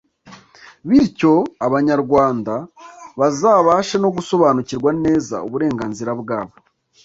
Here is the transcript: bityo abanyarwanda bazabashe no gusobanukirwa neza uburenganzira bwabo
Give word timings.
bityo 0.89 1.33
abanyarwanda 1.65 2.53
bazabashe 3.19 3.95
no 4.03 4.09
gusobanukirwa 4.15 4.91
neza 5.05 5.35
uburenganzira 5.47 6.11
bwabo 6.21 6.55